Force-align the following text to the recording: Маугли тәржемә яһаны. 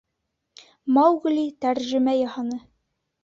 Маугли 0.95 1.45
тәржемә 1.65 2.17
яһаны. 2.21 2.61